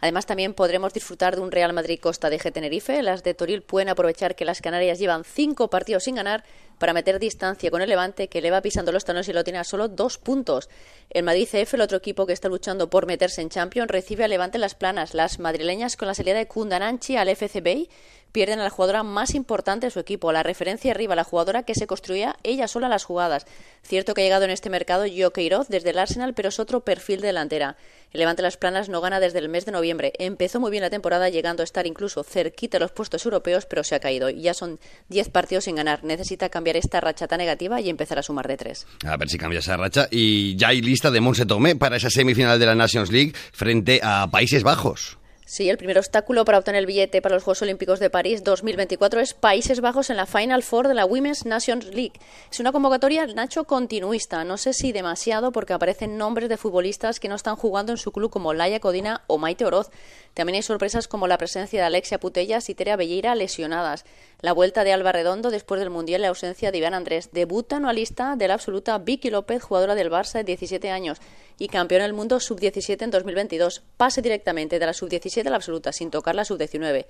Además, 0.00 0.26
también 0.26 0.54
podremos 0.54 0.92
disfrutar 0.92 1.34
de 1.34 1.42
un 1.42 1.50
Real 1.50 1.72
Madrid 1.72 1.98
Costa 2.00 2.30
de 2.30 2.38
G 2.38 2.52
Tenerife. 2.52 3.02
Las 3.02 3.24
de 3.24 3.34
Toril 3.34 3.62
pueden 3.62 3.88
aprovechar 3.88 4.36
que 4.36 4.44
las 4.44 4.60
Canarias 4.60 4.98
llevan 4.98 5.24
cinco 5.24 5.70
partidos 5.70 6.04
sin 6.04 6.14
ganar 6.14 6.44
para 6.78 6.92
meter 6.92 7.18
distancia 7.18 7.70
con 7.70 7.82
el 7.82 7.88
Levante, 7.88 8.28
que 8.28 8.40
le 8.40 8.52
va 8.52 8.62
pisando 8.62 8.92
los 8.92 9.04
talones 9.04 9.28
y 9.28 9.32
lo 9.32 9.42
tiene 9.42 9.58
a 9.58 9.64
solo 9.64 9.88
dos 9.88 10.18
puntos. 10.18 10.68
El 11.10 11.24
Madrid 11.24 11.48
CF, 11.50 11.74
el 11.74 11.80
otro 11.80 11.98
equipo 11.98 12.26
que 12.26 12.32
está 12.32 12.48
luchando 12.48 12.88
por 12.88 13.06
meterse 13.06 13.42
en 13.42 13.48
Champions, 13.48 13.90
recibe 13.90 14.22
al 14.22 14.30
Levante 14.30 14.56
en 14.56 14.62
las 14.62 14.76
planas. 14.76 15.14
Las 15.14 15.40
madrileñas, 15.40 15.96
con 15.96 16.06
la 16.06 16.14
salida 16.14 16.36
de 16.36 16.46
Kundananchi 16.46 17.16
al 17.16 17.34
FCB, 17.34 17.88
pierden 18.32 18.60
a 18.60 18.64
la 18.64 18.70
jugadora 18.70 19.02
más 19.02 19.34
importante 19.34 19.86
de 19.86 19.90
su 19.90 20.00
equipo, 20.00 20.32
la 20.32 20.42
referencia 20.42 20.90
arriba, 20.90 21.14
la 21.14 21.24
jugadora 21.24 21.62
que 21.62 21.74
se 21.74 21.86
construía 21.86 22.36
ella 22.42 22.68
sola 22.68 22.88
las 22.88 23.04
jugadas. 23.04 23.46
Cierto 23.82 24.14
que 24.14 24.20
ha 24.20 24.24
llegado 24.24 24.44
en 24.44 24.50
este 24.50 24.70
mercado 24.70 25.04
Gio 25.04 25.32
desde 25.68 25.90
el 25.90 25.98
Arsenal, 25.98 26.34
pero 26.34 26.48
es 26.48 26.58
otro 26.58 26.80
perfil 26.80 27.20
de 27.20 27.28
delantera. 27.28 27.76
El 28.10 28.20
Levante 28.20 28.42
Las 28.42 28.56
Planas 28.56 28.88
no 28.88 29.00
gana 29.00 29.20
desde 29.20 29.38
el 29.38 29.48
mes 29.48 29.66
de 29.66 29.72
noviembre. 29.72 30.12
Empezó 30.18 30.60
muy 30.60 30.70
bien 30.70 30.82
la 30.82 30.90
temporada, 30.90 31.28
llegando 31.28 31.62
a 31.62 31.64
estar 31.64 31.86
incluso 31.86 32.24
cerquita 32.24 32.78
de 32.78 32.80
los 32.80 32.92
puestos 32.92 33.24
europeos, 33.26 33.66
pero 33.66 33.84
se 33.84 33.94
ha 33.94 34.00
caído. 34.00 34.30
Ya 34.30 34.54
son 34.54 34.80
10 35.08 35.28
partidos 35.28 35.64
sin 35.64 35.76
ganar. 35.76 36.04
Necesita 36.04 36.48
cambiar 36.48 36.76
esta 36.76 37.00
racha 37.00 37.28
tan 37.28 37.38
negativa 37.38 37.80
y 37.80 37.90
empezar 37.90 38.18
a 38.18 38.22
sumar 38.22 38.48
de 38.48 38.56
tres. 38.56 38.86
A 39.04 39.16
ver 39.16 39.28
si 39.28 39.36
cambia 39.36 39.58
esa 39.58 39.76
racha. 39.76 40.08
Y 40.10 40.56
ya 40.56 40.68
hay 40.68 40.80
lista 40.80 41.10
de 41.10 41.20
Monse 41.20 41.44
Tomé 41.44 41.76
para 41.76 41.96
esa 41.96 42.08
semifinal 42.08 42.58
de 42.58 42.66
la 42.66 42.74
Nations 42.74 43.12
League 43.12 43.32
frente 43.52 44.00
a 44.02 44.28
Países 44.30 44.62
Bajos. 44.62 45.17
Sí, 45.50 45.70
el 45.70 45.78
primer 45.78 45.96
obstáculo 45.96 46.44
para 46.44 46.58
obtener 46.58 46.80
el 46.80 46.84
billete 46.84 47.22
para 47.22 47.34
los 47.34 47.42
Juegos 47.42 47.62
Olímpicos 47.62 48.00
de 48.00 48.10
París 48.10 48.44
2024 48.44 49.20
es 49.20 49.32
Países 49.32 49.80
Bajos 49.80 50.10
en 50.10 50.18
la 50.18 50.26
Final 50.26 50.62
Four 50.62 50.88
de 50.88 50.92
la 50.92 51.06
Women's 51.06 51.46
Nations 51.46 51.86
League. 51.86 52.20
Es 52.52 52.60
una 52.60 52.70
convocatoria, 52.70 53.26
Nacho, 53.28 53.64
continuista. 53.64 54.44
No 54.44 54.58
sé 54.58 54.74
si 54.74 54.92
demasiado 54.92 55.50
porque 55.50 55.72
aparecen 55.72 56.18
nombres 56.18 56.50
de 56.50 56.58
futbolistas 56.58 57.18
que 57.18 57.30
no 57.30 57.34
están 57.34 57.56
jugando 57.56 57.92
en 57.92 57.96
su 57.96 58.12
club 58.12 58.30
como 58.30 58.52
Laia 58.52 58.78
Codina 58.78 59.22
o 59.26 59.38
Maite 59.38 59.64
Oroz. 59.64 59.88
También 60.34 60.56
hay 60.56 60.62
sorpresas 60.62 61.08
como 61.08 61.26
la 61.26 61.38
presencia 61.38 61.80
de 61.80 61.86
Alexia 61.86 62.20
Putellas 62.20 62.68
y 62.68 62.74
Terea 62.74 62.96
Belleira 62.96 63.34
lesionadas. 63.34 64.04
La 64.42 64.52
vuelta 64.52 64.84
de 64.84 64.92
Alba 64.92 65.12
Redondo 65.12 65.50
después 65.50 65.80
del 65.80 65.88
Mundial 65.88 66.20
y 66.20 66.22
la 66.24 66.28
ausencia 66.28 66.70
de 66.70 66.76
Iván 66.76 66.92
Andrés. 66.92 67.30
Debuta 67.32 67.80
lista 67.94 68.36
de 68.36 68.48
la 68.48 68.54
absoluta 68.54 68.98
Vicky 68.98 69.30
López, 69.30 69.62
jugadora 69.62 69.94
del 69.94 70.10
Barça 70.10 70.34
de 70.34 70.44
17 70.44 70.90
años 70.90 71.22
y 71.58 71.68
campeona 71.68 72.04
del 72.04 72.14
mundo 72.14 72.40
sub-17 72.40 73.02
en 73.02 73.10
2022. 73.10 73.82
Pase 73.96 74.22
directamente 74.22 74.78
de 74.78 74.86
la 74.86 74.92
sub-17 74.92 75.46
a 75.46 75.50
la 75.50 75.56
absoluta, 75.56 75.92
sin 75.92 76.10
tocar 76.10 76.34
la 76.34 76.44
sub-19. 76.44 77.06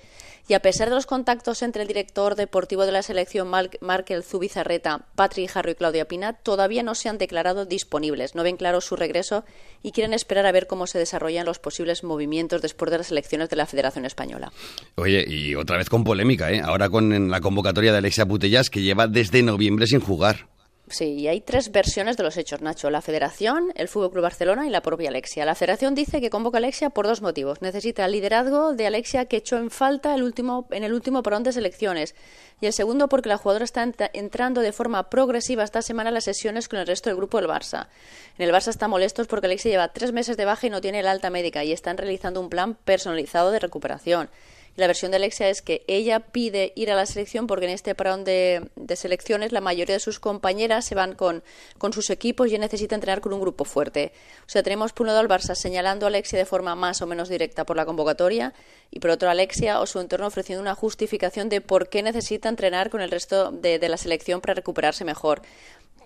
Y 0.49 0.55
a 0.55 0.61
pesar 0.61 0.89
de 0.89 0.95
los 0.95 1.07
contactos 1.07 1.63
entre 1.63 1.83
el 1.83 1.89
director 1.89 2.35
deportivo 2.35 2.87
de 2.87 2.93
la 2.93 3.03
selección, 3.03 3.49
Markel 3.49 4.23
Zubizarreta, 4.23 5.07
Patrick 5.15 5.51
Jarro 5.51 5.71
y 5.71 5.75
Claudia 5.75 6.07
Pina, 6.07 6.33
todavía 6.33 6.83
no 6.83 6.95
se 6.95 7.09
han 7.09 7.19
declarado 7.19 7.67
disponibles. 7.67 8.35
No 8.35 8.43
ven 8.43 8.57
claro 8.57 8.81
su 8.81 8.97
regreso 8.97 9.45
y 9.83 9.93
quieren 9.93 10.15
esperar 10.15 10.47
a 10.47 10.53
ver 10.53 10.67
cómo 10.67 10.87
se 10.87 10.99
desarrollan 10.99 11.47
los 11.47 11.59
posibles 11.59 12.03
movimientos 12.03 12.63
después 12.63 12.91
de 12.91 12.99
las 12.99 13.11
elecciones 13.11 13.51
de 13.51 13.57
la 13.57 13.67
Federación 13.67 14.05
Española. 14.05 14.53
Oye, 14.97 15.25
y 15.29 15.55
otra 15.55 15.77
vez 15.77 15.91
con 15.91 16.05
polémica, 16.05 16.51
¿eh? 16.51 16.61
Ahora 16.65 16.89
con 16.89 17.31
la 17.31 17.41
convocatoria 17.41 17.93
de 17.93 17.99
Alexia 17.99 18.27
Putellas, 18.27 18.71
que 18.71 18.83
lleva 18.83 19.07
desde 19.07 19.43
noviembre 19.43 19.87
sin 19.87 20.01
jugar. 20.01 20.49
Sí, 20.91 21.05
y 21.15 21.29
hay 21.29 21.43
tres 21.43 21.71
versiones 21.71 22.17
de 22.17 22.23
los 22.23 22.37
hechos, 22.37 22.63
Nacho. 22.63 22.89
La 22.89 23.03
Federación, 23.03 23.73
el 23.75 23.89
Fútbol 23.89 24.11
Club 24.11 24.23
Barcelona 24.23 24.67
y 24.67 24.71
la 24.71 24.81
propia 24.81 25.11
Alexia. 25.11 25.45
La 25.45 25.55
Federación 25.55 25.95
dice 25.95 26.21
que 26.21 26.31
convoca 26.31 26.57
a 26.57 26.61
Alexia 26.61 26.91
por 26.91 27.07
dos 27.07 27.21
motivos. 27.21 27.61
Necesita 27.61 28.07
el 28.07 28.13
liderazgo 28.13 28.73
de 28.73 28.87
Alexia 28.87 29.27
que 29.27 29.37
echó 29.37 29.59
en 29.59 29.71
falta 29.71 30.15
el 30.15 30.23
último, 30.23 30.67
en 30.71 30.85
el 30.85 30.95
último 30.95 31.23
parón 31.23 31.43
de 31.43 31.53
selecciones. 31.53 32.15
Y 32.61 32.67
el 32.67 32.73
segundo 32.73 33.09
porque 33.09 33.29
la 33.29 33.37
jugadora 33.37 33.65
está 33.65 33.87
entrando 34.15 34.63
de 34.63 34.73
forma 34.73 35.11
progresiva 35.11 35.63
esta 35.63 35.83
semana 35.83 36.09
a 36.09 36.13
las 36.13 36.25
sesiones 36.25 36.69
con 36.69 36.79
el 36.79 36.87
resto 36.87 37.11
del 37.11 37.17
grupo 37.17 37.39
del 37.39 37.51
Barça. 37.51 37.89
En 38.39 38.49
el 38.49 38.55
Barça 38.55 38.69
están 38.69 38.91
molestos 38.91 39.27
porque 39.27 39.47
Alexia 39.47 39.71
lleva 39.71 39.93
tres 39.93 40.13
meses 40.13 40.37
de 40.37 40.47
baja 40.47 40.67
y 40.67 40.71
no 40.71 40.81
tiene 40.81 41.01
el 41.01 41.07
alta 41.07 41.29
médica 41.29 41.65
y 41.65 41.73
están 41.73 41.99
realizando 41.99 42.41
un 42.41 42.49
plan 42.49 42.75
personalizado 42.75 43.51
de 43.51 43.59
recuperación. 43.59 44.31
La 44.77 44.87
versión 44.87 45.11
de 45.11 45.17
Alexia 45.17 45.49
es 45.49 45.61
que 45.61 45.85
ella 45.89 46.21
pide 46.21 46.73
ir 46.77 46.91
a 46.91 46.95
la 46.95 47.05
selección 47.05 47.47
porque 47.47 47.65
en 47.65 47.73
este 47.73 47.95
parón 47.95 48.25
de, 48.25 48.69
selecciones 48.95 49.51
la 49.51 49.61
mayoría 49.61 49.97
de 49.97 50.01
sus 50.01 50.21
compañeras 50.21 50.85
se 50.85 50.95
van 50.95 51.15
con, 51.15 51.43
sus 51.93 52.11
equipos 52.11 52.53
y 52.53 52.59
necesita 52.59 52.95
entrenar 52.95 53.21
con 53.21 53.33
un 53.33 53.41
grupo 53.41 53.65
fuerte. 53.65 54.13
O 54.47 54.49
sea, 54.49 54.63
tenemos 54.63 54.93
por 54.93 55.05
un 55.05 55.09
lado 55.09 55.19
al 55.21 55.29
Barça 55.29 55.55
señalando 55.55 56.07
a 56.07 56.09
Alexia 56.09 56.39
de 56.39 56.45
forma 56.45 56.75
más 56.77 57.03
o 57.03 57.07
menos 57.07 57.29
directa 57.29 57.65
por 57.65 57.77
la 57.77 57.87
convocatoria 57.87 58.55
y 58.91 59.01
por 59.01 59.11
otro 59.11 59.29
Alexia 59.29 59.81
o 59.81 59.87
su 59.87 60.01
entorno 60.01 60.27
ofreciendo 60.27 60.63
una 60.63 60.75
justificación 60.75 61.49
de 61.49 61.61
por 61.61 61.89
qué 61.89 62.03
necesita 62.03 62.49
entrenar 62.49 62.91
con 62.91 63.01
el 63.01 63.11
resto 63.11 63.51
de 63.51 63.89
la 63.89 63.97
selección 63.97 64.41
para 64.41 64.55
recuperarse 64.55 65.05
mejor 65.05 65.43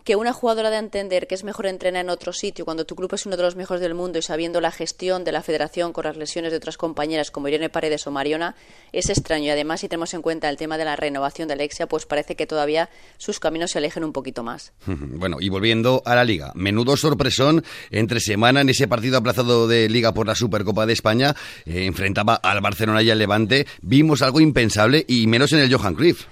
que 0.05 0.17
una 0.17 0.33
jugadora 0.33 0.71
de 0.71 0.79
entender 0.79 1.27
que 1.27 1.35
es 1.35 1.45
mejor 1.45 1.67
entrenar 1.67 2.05
en 2.05 2.11
otro 2.11 2.33
sitio 2.33 2.65
cuando 2.65 2.85
tu 2.85 2.97
club 2.97 3.13
es 3.15 3.27
uno 3.27 3.37
de 3.37 3.43
los 3.43 3.57
mejores 3.57 3.81
del 3.81 3.95
mundo 3.95 4.19
y 4.19 4.23
sabiendo 4.23 4.61
la 4.61 4.71
gestión 4.71 5.25
de 5.25 5.33
la 5.33 5.43
federación 5.43 5.93
con 5.93 6.05
las 6.05 6.17
lesiones 6.17 6.51
de 6.51 6.57
otras 6.57 6.77
compañeras 6.77 7.31
como 7.31 7.49
Irene 7.49 7.69
Paredes 7.69 8.07
o 8.07 8.11
Mariona 8.11 8.55
es 8.93 9.11
extraño 9.11 9.47
y 9.47 9.51
además 9.51 9.81
si 9.81 9.89
tenemos 9.89 10.15
en 10.15 10.23
cuenta 10.23 10.49
el 10.49 10.57
tema 10.57 10.79
de 10.79 10.85
la 10.85 10.97
renovación 10.97 11.49
de 11.49 11.55
Alexia 11.55 11.87
pues 11.87 12.07
parece 12.07 12.37
que 12.37 12.47
todavía 12.47 12.91
sus 13.19 13.39
caminos 13.39 13.71
se 13.71 13.79
alejen 13.79 14.05
un 14.05 14.13
poquito 14.13 14.43
más. 14.43 14.73
Bueno, 15.23 15.37
y 15.41 15.51
volviendo 15.51 16.03
a 16.05 16.15
la 16.15 16.25
Liga, 16.25 16.53
menudo 16.55 16.97
sorpresón 16.97 17.65
entre 17.91 18.19
semana 18.19 18.63
en 18.63 18.69
ese 18.69 18.89
partido 18.89 19.19
aplazado 19.19 19.69
de 19.69 19.89
Liga 19.89 20.13
por 20.15 20.27
la 20.27 20.35
Supercopa 20.35 20.87
de 20.87 20.95
España, 20.95 21.37
eh, 21.65 21.85
enfrentaba 21.85 22.35
al 22.37 22.61
Barcelona 22.61 23.03
y 23.03 23.11
al 23.11 23.19
Levante, 23.19 23.67
vimos 23.83 24.23
algo 24.23 24.41
impensable 24.41 25.05
y 25.07 25.27
menos 25.27 25.53
en 25.53 25.61
el 25.61 25.73
Johan 25.73 25.95
Cruyff. 25.95 26.27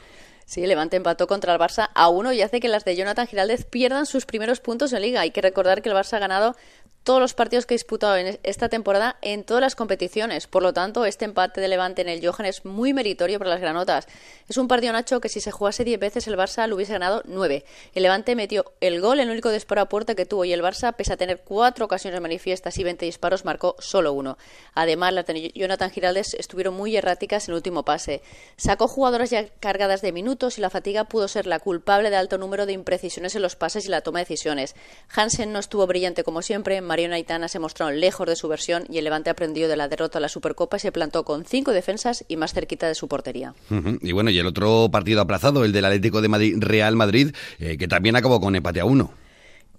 Sí, 0.50 0.66
Levante 0.66 0.97
empató 0.97 1.28
contra 1.28 1.52
el 1.52 1.61
Barça 1.61 1.90
a 1.95 2.09
uno 2.09 2.33
y 2.33 2.42
hace 2.42 2.59
que 2.59 2.66
las 2.66 2.85
de 2.85 2.97
Jonathan 2.97 3.28
Giraldez 3.28 3.64
pierdan 3.66 4.04
sus 4.04 4.26
primeros 4.26 4.59
puntos 4.59 4.92
en 4.92 5.02
Liga. 5.02 5.21
Hay 5.21 5.30
que 5.30 5.40
recordar 5.40 5.80
que 5.80 5.90
el 5.90 5.95
Barça 5.95 6.14
ha 6.14 6.19
ganado 6.19 6.57
todos 7.04 7.21
los 7.21 7.35
partidos 7.35 7.66
que 7.66 7.75
ha 7.75 7.76
disputado 7.76 8.16
en 8.16 8.38
esta 8.42 8.69
temporada 8.69 9.16
en 9.23 9.45
todas 9.45 9.61
las 9.61 9.76
competiciones. 9.76 10.47
Por 10.47 10.62
lo 10.62 10.73
tanto, 10.73 11.04
este 11.04 11.25
empate 11.25 11.61
de 11.61 11.69
Levante 11.69 12.02
en 12.02 12.09
el 12.09 12.26
Johan 12.26 12.47
es 12.47 12.64
muy 12.64 12.92
meritorio 12.92 13.38
para 13.38 13.50
las 13.50 13.61
granotas. 13.61 14.07
Es 14.49 14.57
un 14.57 14.69
partido, 14.69 14.92
Nacho, 14.92 15.21
que 15.21 15.28
si 15.28 15.40
se 15.40 15.50
jugase 15.50 15.85
10 15.85 16.00
veces 16.00 16.26
el 16.26 16.37
Barça 16.37 16.66
lo 16.66 16.76
hubiese 16.76 16.92
ganado 16.92 17.23
9. 17.26 17.64
El 17.95 18.02
Levante 18.02 18.35
metió 18.35 18.73
el 18.80 19.00
gol, 19.00 19.21
el 19.21 19.30
único 19.30 19.50
disparo 19.50 19.83
a 19.83 19.88
puerta 19.88 20.14
que 20.14 20.26
tuvo, 20.26 20.45
y 20.45 20.52
el 20.52 20.62
Barça, 20.62 20.95
pese 20.95 21.12
a 21.12 21.16
tener 21.16 21.42
cuatro 21.45 21.85
ocasiones 21.85 22.21
manifiestas 22.21 22.78
y 22.78 22.85
20 22.85 23.04
disparos, 23.04 23.45
marcó 23.45 23.76
solo 23.78 24.12
uno. 24.12 24.38
Además, 24.75 25.11
de 25.14 25.52
Jonathan 25.54 25.90
Giraldes 25.90 26.35
estuvieron 26.35 26.75
muy 26.75 26.97
erráticas 26.97 27.49
en 27.49 27.52
el 27.52 27.57
último 27.57 27.85
pase. 27.85 28.23
Sacó 28.57 28.88
jugadoras 28.88 29.30
ya 29.30 29.49
cargadas 29.61 30.02
de 30.02 30.12
minutos 30.12 30.59
y 30.59 30.61
la 30.61 30.71
fatiga 30.71 31.04
pudo 31.04 31.28
ser 31.28 31.47
la 31.47 31.59
culpable 31.59 32.11
de 32.11 32.16
alto 32.16 32.38
número 32.38 32.66
de 32.66 32.73
imprecisiones 32.73 33.35
en 33.35 33.42
los 33.42 33.57
pases 33.57 33.87
y 33.87 33.88
la 33.88 34.02
toma 34.02 34.21
de 34.21 34.25
decisiones. 34.25 34.75
Hansen 35.14 35.52
no 35.52 35.59
estuvo 35.59 35.87
brillante 35.87 36.25
como 36.25 36.42
siempre, 36.42 36.80
Mariona 36.90 37.14
Aitana 37.14 37.47
se 37.47 37.61
mostraron 37.61 38.00
lejos 38.00 38.26
de 38.26 38.35
su 38.35 38.49
versión 38.49 38.82
y 38.88 38.99
el 38.99 39.04
Levante 39.04 39.30
aprendió 39.30 39.68
de 39.68 39.76
la 39.76 39.87
derrota 39.87 40.18
a 40.18 40.20
la 40.20 40.28
Supercopa 40.28 40.76
y 40.76 40.80
se 40.80 40.90
plantó 40.90 41.25
con 41.25 41.44
cinco 41.44 41.70
defensas 41.70 42.25
y 42.26 42.37
más 42.37 42.52
cerquita 42.52 42.88
de 42.88 42.97
su 42.97 43.06
portería. 43.06 43.54
Y 44.02 44.11
bueno, 44.11 44.30
y 44.30 44.38
el 44.40 44.47
otro 44.47 44.88
partido 44.90 45.20
aplazado, 45.20 45.64
el 45.64 45.70
del 45.70 45.85
Atlético 45.85 46.20
de 46.20 46.26
Madrid, 46.26 46.56
Real 46.59 46.97
Madrid, 46.97 47.32
eh, 47.61 47.78
que 47.78 47.87
también 47.87 48.16
acabó 48.16 48.40
con 48.40 48.56
empate 48.56 48.80
a 48.80 48.87
uno. 48.87 49.12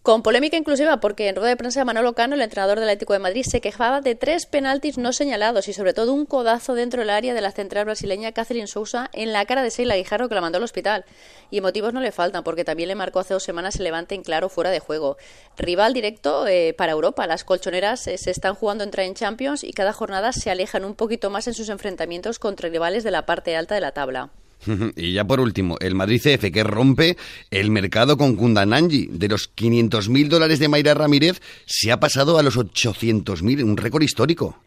Con 0.04 0.24
polémica 0.24 0.58
inclusiva, 0.58 1.00
porque 1.00 1.28
en 1.28 1.36
rueda 1.36 1.50
de 1.50 1.58
prensa 1.58 1.86
Manolo 1.86 2.16
Cano, 2.16 2.34
el 2.34 2.42
entrenador 2.42 2.80
del 2.80 2.90
Atlético 2.90 3.14
de 3.14 3.20
Madrid, 3.20 3.46
se 3.48 3.62
quejaba 3.62 4.02
de 4.02 4.16
tres 4.16 4.48
penaltis 4.48 4.98
no 4.98 5.14
señalados 5.14 5.68
y 5.68 5.74
sobre 5.74 5.94
todo 5.94 6.12
un 6.12 6.26
codazo 6.26 6.74
dentro 6.74 7.02
del 7.02 7.12
área 7.12 7.36
de 7.36 7.42
la 7.42 7.52
central 7.52 7.86
brasileña 7.86 8.32
Catherine 8.32 8.66
Sousa 8.66 9.12
en 9.14 9.32
la 9.32 9.46
cara 9.46 9.62
de 9.62 9.70
Seila 9.70 9.96
Guijarro 9.96 10.28
que 10.28 10.34
la 10.34 10.42
mandó 10.42 10.58
al 10.58 10.64
hospital. 10.64 11.06
Y 11.52 11.62
motivos 11.62 11.94
no 11.94 12.02
le 12.02 12.12
faltan, 12.12 12.44
porque 12.44 12.66
también 12.66 12.90
le 12.90 12.96
marcó 12.96 13.20
hace 13.20 13.36
dos 13.36 13.44
semanas 13.44 13.76
el 13.76 13.84
Levante 13.84 14.16
en 14.16 14.24
claro 14.24 14.50
fuera 14.50 14.72
de 14.72 14.80
juego. 14.80 15.18
Rival 15.56 15.94
directo 15.94 16.48
eh, 16.48 16.74
para 16.76 16.94
Europa. 16.94 17.28
Las 17.28 17.44
colchoneras 17.44 18.08
eh, 18.08 18.18
se 18.18 18.32
están 18.32 18.56
jugando 18.56 18.84
entrar 18.84 19.06
en 19.06 19.14
Champions 19.14 19.64
y 19.64 19.72
cada 19.72 19.94
jornada 19.94 20.34
se 20.34 20.50
alejan 20.50 20.84
un 20.84 20.96
poquito 20.96 21.30
más 21.30 21.46
en 21.46 21.54
sus 21.54 21.70
enfrentamientos 21.70 22.40
contra 22.40 22.70
rivales 22.70 23.04
de 23.04 23.12
la 23.12 23.28
parte 23.28 23.56
alta 23.56 23.76
de 23.76 23.82
la 23.82 23.92
tabla. 23.92 24.32
Y 24.96 25.14
ya 25.14 25.26
por 25.26 25.40
último, 25.40 25.78
el 25.80 25.96
Madrid 25.96 26.22
CF 26.22 26.52
que 26.52 26.64
rompe 26.64 27.18
el 27.50 27.72
mercado 27.72 28.18
con 28.18 28.36
Kundananji. 28.36 29.08
De 29.12 29.28
los 29.28 29.54
500.000 29.56 30.28
dólares 30.28 30.60
de 30.60 30.68
Mayra 30.68 30.94
Ramírez 30.94 31.42
se 31.66 31.92
ha 31.92 32.00
pasado 32.00 32.38
a 32.38 32.44
los 32.44 32.58
800.000, 32.58 33.64
un 33.64 33.78
récord 33.78 34.04
histórico. 34.04 34.58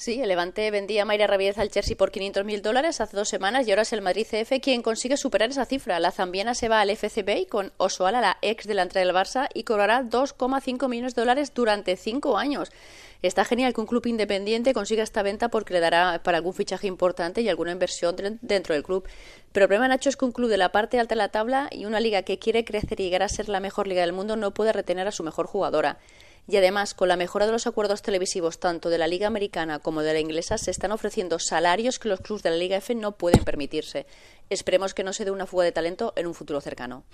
Sí, 0.00 0.18
el 0.22 0.28
Levante 0.28 0.70
vendía 0.70 1.02
a 1.02 1.04
Mayra 1.04 1.26
Ramírez 1.26 1.58
al 1.58 1.70
Chelsea 1.70 1.94
por 1.94 2.10
500.000 2.10 2.62
dólares 2.62 3.02
hace 3.02 3.18
dos 3.18 3.28
semanas 3.28 3.68
y 3.68 3.70
ahora 3.70 3.82
es 3.82 3.92
el 3.92 4.00
Madrid 4.00 4.26
CF 4.26 4.58
quien 4.62 4.80
consigue 4.80 5.18
superar 5.18 5.50
esa 5.50 5.66
cifra. 5.66 6.00
La 6.00 6.10
zambiana 6.10 6.54
se 6.54 6.70
va 6.70 6.80
al 6.80 6.88
FCB 6.88 7.40
y 7.42 7.44
con 7.44 7.72
Osoala, 7.76 8.22
la 8.22 8.38
ex 8.40 8.66
delantera 8.66 9.04
del 9.04 9.14
Barça, 9.14 9.48
y 9.52 9.64
cobrará 9.64 10.02
2,5 10.02 10.88
millones 10.88 11.14
de 11.14 11.20
dólares 11.20 11.52
durante 11.52 11.98
cinco 11.98 12.38
años. 12.38 12.70
Está 13.22 13.44
genial 13.44 13.74
que 13.74 13.80
un 13.82 13.86
club 13.86 14.06
independiente 14.06 14.72
consiga 14.72 15.02
esta 15.02 15.22
venta 15.22 15.50
porque 15.50 15.74
le 15.74 15.80
dará 15.80 16.22
para 16.22 16.38
algún 16.38 16.54
fichaje 16.54 16.86
importante 16.86 17.42
y 17.42 17.48
alguna 17.50 17.72
inversión 17.72 18.16
dentro 18.40 18.74
del 18.74 18.82
club. 18.82 19.06
Pero 19.52 19.64
el 19.64 19.68
problema, 19.68 19.88
Nacho, 19.88 20.08
es 20.08 20.16
que 20.16 20.24
un 20.24 20.32
club 20.32 20.48
de 20.48 20.56
la 20.56 20.72
parte 20.72 20.98
alta 20.98 21.14
de 21.14 21.18
la 21.18 21.28
tabla 21.28 21.68
y 21.70 21.84
una 21.84 22.00
liga 22.00 22.22
que 22.22 22.38
quiere 22.38 22.64
crecer 22.64 22.98
y 22.98 23.04
llegar 23.04 23.22
a 23.22 23.28
ser 23.28 23.50
la 23.50 23.60
mejor 23.60 23.86
liga 23.88 24.00
del 24.00 24.14
mundo 24.14 24.36
no 24.36 24.54
puede 24.54 24.72
retener 24.72 25.06
a 25.06 25.12
su 25.12 25.22
mejor 25.22 25.46
jugadora. 25.46 25.98
Y 26.48 26.56
además, 26.56 26.94
con 26.94 27.08
la 27.08 27.16
mejora 27.16 27.46
de 27.46 27.52
los 27.52 27.66
acuerdos 27.66 28.02
televisivos 28.02 28.58
tanto 28.58 28.90
de 28.90 28.98
la 28.98 29.06
Liga 29.06 29.26
Americana 29.26 29.78
como 29.78 30.02
de 30.02 30.12
la 30.12 30.20
inglesa, 30.20 30.58
se 30.58 30.70
están 30.70 30.92
ofreciendo 30.92 31.38
salarios 31.38 31.98
que 31.98 32.08
los 32.08 32.20
clubes 32.20 32.42
de 32.42 32.50
la 32.50 32.56
Liga 32.56 32.76
F 32.76 32.94
no 32.94 33.12
pueden 33.12 33.44
permitirse. 33.44 34.06
Esperemos 34.48 34.94
que 34.94 35.04
no 35.04 35.12
se 35.12 35.24
dé 35.24 35.30
una 35.30 35.46
fuga 35.46 35.64
de 35.64 35.72
talento 35.72 36.12
en 36.16 36.26
un 36.26 36.34
futuro 36.34 36.60
cercano. 36.60 37.04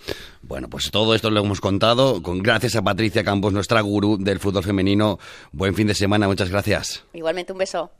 Bueno, 0.41 0.69
pues 0.69 0.89
todo 0.89 1.13
esto 1.13 1.29
lo 1.29 1.41
hemos 1.41 1.61
contado. 1.61 2.23
Con 2.23 2.41
gracias 2.41 2.75
a 2.75 2.81
Patricia 2.81 3.23
Campos, 3.23 3.53
nuestra 3.53 3.81
gurú 3.81 4.17
del 4.17 4.39
fútbol 4.39 4.63
femenino. 4.63 5.19
Buen 5.51 5.75
fin 5.75 5.87
de 5.87 5.93
semana, 5.93 6.27
muchas 6.27 6.49
gracias. 6.49 7.03
Igualmente 7.13 7.51
un 7.51 7.59
beso. 7.59 7.91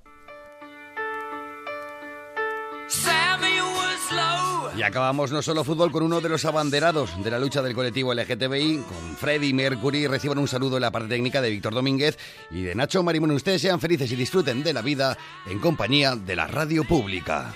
Acabamos 4.88 5.32
no 5.34 5.42
solo 5.42 5.66
fútbol 5.66 5.92
con 5.92 6.04
uno 6.04 6.22
de 6.22 6.30
los 6.30 6.46
abanderados 6.46 7.22
de 7.22 7.30
la 7.30 7.40
lucha 7.40 7.62
del 7.62 7.76
colectivo 7.76 8.14
LGTBI, 8.14 8.84
con 8.88 9.18
Freddy 9.18 9.52
Mercury. 9.52 10.08
Reciban 10.08 10.38
un 10.38 10.48
saludo 10.48 10.78
en 10.78 10.82
la 10.82 10.92
parte 10.92 11.10
técnica 11.10 11.42
de 11.42 11.50
Víctor 11.50 11.74
Domínguez 11.74 12.18
y 12.50 12.64
de 12.64 12.74
Nacho 12.74 13.04
Marimón. 13.04 13.32
Ustedes 13.32 13.62
sean 13.62 13.82
felices 13.82 14.10
y 14.12 14.16
disfruten 14.16 14.64
de 14.64 14.72
la 14.72 14.82
vida 14.82 15.18
en 15.46 15.60
compañía 15.60 16.16
de 16.16 16.38
la 16.38 16.48
radio 16.48 16.86
pública. 16.86 17.54